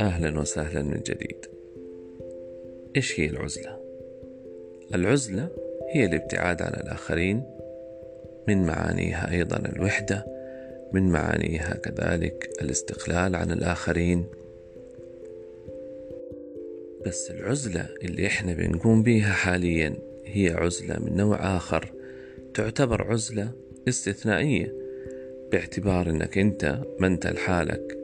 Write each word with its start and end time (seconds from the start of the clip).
أهلا 0.00 0.40
وسهلا 0.40 0.82
من 0.82 1.00
جديد 1.06 1.46
إيش 2.96 3.20
هي 3.20 3.26
العزلة؟ 3.26 3.80
العزلة 4.94 5.48
هي 5.90 6.04
الابتعاد 6.04 6.62
عن 6.62 6.72
الآخرين 6.72 7.42
من 8.48 8.66
معانيها 8.66 9.30
أيضا 9.30 9.56
الوحدة 9.56 10.26
من 10.92 11.08
معانيها 11.08 11.74
كذلك 11.74 12.50
الاستقلال 12.62 13.36
عن 13.36 13.50
الآخرين 13.50 14.26
بس 17.06 17.30
العزلة 17.30 17.88
اللي 18.02 18.26
إحنا 18.26 18.52
بنقوم 18.52 19.02
بيها 19.02 19.32
حاليا 19.32 19.96
هي 20.24 20.48
عزلة 20.48 20.98
من 20.98 21.16
نوع 21.16 21.56
آخر 21.56 21.92
تعتبر 22.54 23.12
عزلة 23.12 23.65
استثنائية 23.88 24.74
باعتبار 25.52 26.10
إنك 26.10 26.38
أنت 26.38 26.78
ما 27.00 27.06
انت 27.06 27.26
لحالك 27.26 27.98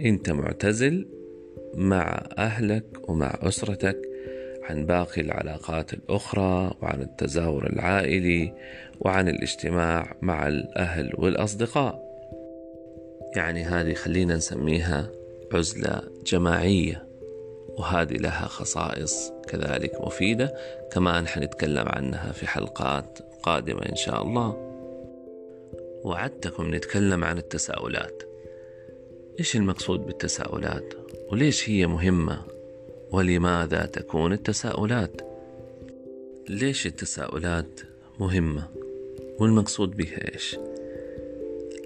أنت 0.00 0.30
معتزل 0.30 1.06
مع 1.74 2.22
أهلك 2.38 3.08
ومع 3.08 3.38
أسرتك 3.42 3.98
عن 4.62 4.86
باقي 4.86 5.20
العلاقات 5.20 5.94
الأخرى 5.94 6.74
وعن 6.82 7.02
التزاور 7.02 7.66
العائلي 7.66 8.54
وعن 9.00 9.28
الاجتماع 9.28 10.16
مع 10.22 10.48
الأهل 10.48 11.12
والأصدقاء. 11.18 12.10
يعني 13.36 13.62
هذه 13.62 13.94
خلينا 13.94 14.36
نسميها 14.36 15.10
عزلة 15.54 16.02
جماعية 16.26 17.06
وهذه 17.68 18.14
لها 18.14 18.46
خصائص 18.46 19.32
كذلك 19.48 20.00
مفيدة 20.00 20.54
كمان 20.92 21.26
حنتكلم 21.26 21.88
عنها 21.88 22.32
في 22.32 22.46
حلقات 22.46 23.18
قادمة 23.42 23.82
إن 23.82 23.96
شاء 23.96 24.22
الله. 24.22 24.69
وعدتكم 26.04 26.74
نتكلم 26.74 27.24
عن 27.24 27.38
التساؤلات. 27.38 28.22
إيش 29.38 29.56
المقصود 29.56 30.06
بالتساؤلات؟ 30.06 30.94
وليش 31.32 31.70
هي 31.70 31.86
مهمة؟ 31.86 32.42
ولماذا 33.10 33.86
تكون 33.86 34.32
التساؤلات؟ 34.32 35.20
ليش 36.48 36.86
التساؤلات 36.86 37.80
مهمة؟ 38.20 38.68
والمقصود 39.38 39.96
بها 39.96 40.34
إيش؟ 40.34 40.56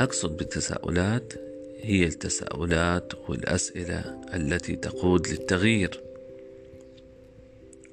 أقصد 0.00 0.36
بالتساؤلات 0.36 1.32
هي 1.80 2.04
التساؤلات 2.04 3.12
والأسئلة 3.28 4.20
التي 4.34 4.76
تقود 4.76 5.28
للتغيير. 5.28 6.00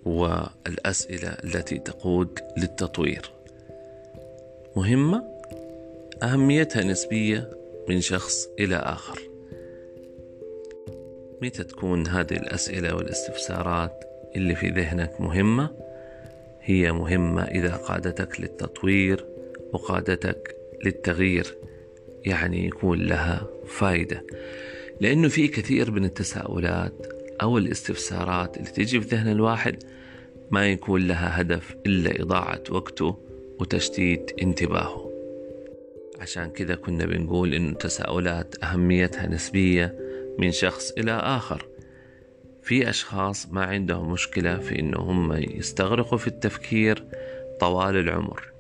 والأسئلة 0.06 1.30
التي 1.30 1.80
تقود 1.80 2.40
للتطوير. 2.58 3.32
مهمة؟ 4.76 5.41
أهميتها 6.24 6.84
نسبية 6.84 7.50
من 7.90 8.02
شخص 8.02 8.48
إلى 8.60 8.76
آخر. 8.76 9.20
متى 11.42 11.64
تكون 11.64 12.08
هذه 12.08 12.34
الأسئلة 12.34 12.96
والاستفسارات 12.96 14.04
اللي 14.36 14.56
في 14.56 14.70
ذهنك 14.70 15.22
مهمة؟ 15.22 15.70
هي 16.62 16.92
مهمة 16.92 17.44
إذا 17.44 17.76
قادتك 17.76 18.42
للتطوير 18.42 19.26
وقادتك 19.74 20.56
للتغيير 20.86 21.58
يعني 22.26 22.66
يكون 22.66 23.00
لها 23.00 23.48
فايدة. 23.66 24.26
لأنه 25.00 25.28
في 25.28 25.48
كثير 25.48 25.92
من 25.92 26.06
التساؤلات 26.06 27.08
أو 27.42 27.58
الاستفسارات 27.58 28.58
اللي 28.58 28.70
تجي 28.70 29.02
في 29.02 29.16
ذهن 29.16 29.32
الواحد 29.32 29.84
ما 30.52 30.72
يكون 30.72 31.08
لها 31.08 31.42
هدف 31.42 31.76
إلا 31.86 32.22
إضاعة 32.22 32.64
وقته 32.72 33.18
وتشتيت 33.60 34.32
انتباهه. 34.42 35.11
عشان 36.22 36.50
كذا 36.50 36.76
كنا 36.76 37.06
بنقول 37.06 37.54
إن 37.54 37.70
التساؤلات 37.70 38.64
أهميتها 38.64 39.28
نسبية 39.28 39.96
من 40.40 40.52
شخص 40.52 40.92
إلى 40.92 41.12
آخر. 41.12 41.68
في 42.64 42.90
أشخاص 42.90 43.48
ما 43.52 43.66
عندهم 43.66 44.12
مشكلة 44.12 44.58
في 44.58 44.80
إنه 44.80 44.98
هم 44.98 45.34
يستغرقوا 45.34 46.18
في 46.18 46.28
التفكير 46.28 47.06
طوال 47.60 47.96
العمر. 47.98 48.52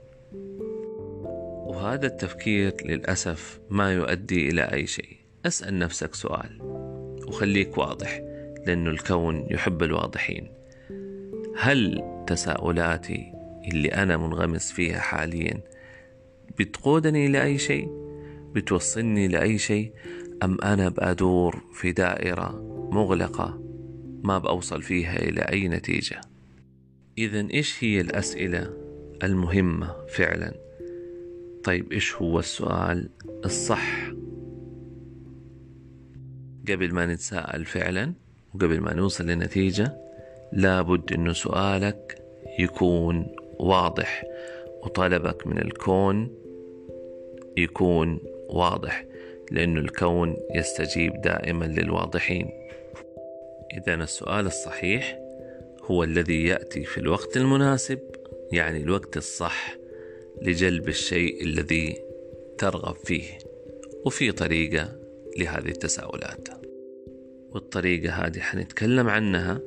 وهذا 1.65 2.07
التفكير 2.07 2.73
للأسف 2.85 3.59
ما 3.69 3.93
يؤدي 3.93 4.49
إلى 4.49 4.61
أي 4.61 4.87
شيء. 4.87 5.17
أسأل 5.45 5.79
نفسك 5.79 6.15
سؤال 6.15 6.61
وخليك 7.27 7.77
واضح 7.77 8.21
لأنه 8.65 8.89
الكون 8.89 9.47
يحب 9.49 9.83
الواضحين. 9.83 10.51
هل 11.57 12.03
تساؤلاتي 12.27 13.33
اللي 13.71 13.89
أنا 13.89 14.17
منغمس 14.17 14.71
فيها 14.71 14.99
حاليا 14.99 15.61
بتقودني 16.59 17.27
لأي 17.27 17.57
شيء؟ 17.57 17.89
بتوصلني 18.53 19.27
لأي 19.27 19.57
شيء؟ 19.57 19.93
أم 20.43 20.57
أنا 20.63 20.89
بأدور 20.89 21.61
في 21.73 21.91
دائرة 21.91 22.61
مغلقة 22.91 23.61
ما 24.23 24.37
بأوصل 24.37 24.81
فيها 24.81 25.15
إلى 25.15 25.41
أي 25.41 25.67
نتيجة؟ 25.67 26.21
إذا 27.17 27.47
إيش 27.53 27.83
هي 27.83 28.01
الأسئلة 28.01 28.73
المهمة 29.23 29.95
فعلا؟ 30.07 30.53
طيب 31.63 31.91
إيش 31.91 32.15
هو 32.15 32.39
السؤال 32.39 33.09
الصح؟ 33.45 34.11
قبل 36.69 36.93
ما 36.93 37.05
نتساءل 37.05 37.65
فعلا 37.65 38.13
وقبل 38.53 38.79
ما 38.79 38.93
نوصل 38.93 39.27
لنتيجة 39.27 39.97
لابد 40.53 41.13
أنه 41.13 41.33
سؤالك 41.33 42.23
يكون 42.59 43.27
واضح. 43.59 44.23
وطلبك 44.83 45.47
من 45.47 45.57
الكون 45.57 46.35
يكون 47.57 48.19
واضح 48.49 49.05
لأن 49.51 49.77
الكون 49.77 50.37
يستجيب 50.55 51.21
دائما 51.21 51.65
للواضحين. 51.65 52.49
إذا 53.77 53.93
السؤال 53.93 54.45
الصحيح 54.45 55.19
هو 55.83 56.03
الذي 56.03 56.45
يأتي 56.45 56.83
في 56.83 56.97
الوقت 56.97 57.37
المناسب 57.37 57.99
يعني 58.51 58.83
الوقت 58.83 59.17
الصح 59.17 59.77
لجلب 60.41 60.89
الشيء 60.89 61.43
الذي 61.43 61.97
ترغب 62.57 62.95
فيه 62.95 63.37
وفي 64.05 64.31
طريقة 64.31 64.95
لهذه 65.37 65.69
التساؤلات. 65.69 66.47
والطريقة 67.51 68.13
هذه 68.13 68.39
حنتكلم 68.39 69.09
عنها 69.09 69.59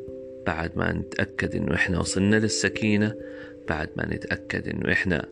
بعد 0.47 0.77
ما 0.77 0.93
نتأكد 0.93 1.57
إنه 1.57 1.75
إحنا 1.75 2.01
وصلنا 2.01 2.37
للسكينة. 2.37 3.15
بعد 3.69 3.91
ما 3.97 4.07
نتأكد 4.07 4.69
إنه 4.69 4.93
إحنا 4.93 5.29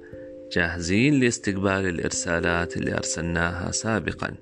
جاهزين 0.52 1.20
لاستقبال 1.20 1.88
الإرسالات 1.88 2.76
اللي 2.76 2.94
أرسلناها 2.94 3.70
سابقا. 3.70 4.34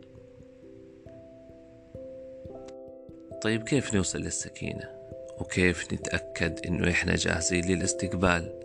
طيب 3.43 3.63
كيف 3.63 3.95
نوصل 3.95 4.19
للسكينة؟ 4.19 4.89
وكيف 5.41 5.93
نتأكد 5.93 6.67
إنه 6.67 6.91
إحنا 6.91 7.15
جاهزين 7.15 7.65
للاستقبال؟ 7.65 8.61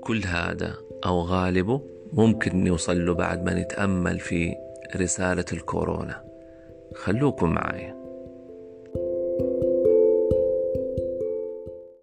كل 0.00 0.22
هذا 0.24 0.74
أو 1.06 1.20
غالبه 1.20 1.80
ممكن 2.12 2.64
نوصل 2.64 3.06
له 3.06 3.14
بعد 3.14 3.44
ما 3.44 3.54
نتأمل 3.54 4.18
في 4.18 4.54
رسالة 4.96 5.44
الكورونا. 5.52 6.24
خلوكم 6.94 7.50
معايا. 7.50 8.07